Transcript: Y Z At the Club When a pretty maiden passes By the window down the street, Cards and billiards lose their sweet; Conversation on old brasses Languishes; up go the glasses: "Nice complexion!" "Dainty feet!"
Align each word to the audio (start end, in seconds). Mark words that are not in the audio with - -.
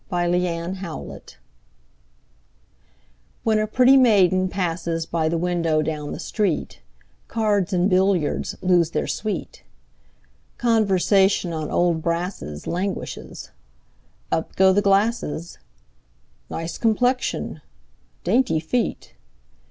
Y 0.11 0.25
Z 0.31 0.47
At 0.47 0.73
the 0.73 0.79
Club 0.79 1.21
When 3.43 3.59
a 3.59 3.67
pretty 3.67 3.97
maiden 3.97 4.49
passes 4.49 5.05
By 5.05 5.29
the 5.29 5.37
window 5.37 5.83
down 5.83 6.11
the 6.11 6.19
street, 6.19 6.81
Cards 7.27 7.71
and 7.71 7.87
billiards 7.87 8.55
lose 8.63 8.89
their 8.89 9.05
sweet; 9.05 9.61
Conversation 10.57 11.53
on 11.53 11.69
old 11.69 12.01
brasses 12.01 12.65
Languishes; 12.65 13.51
up 14.31 14.55
go 14.55 14.73
the 14.73 14.81
glasses: 14.81 15.59
"Nice 16.49 16.79
complexion!" 16.79 17.61
"Dainty 18.23 18.59
feet!" 18.59 19.13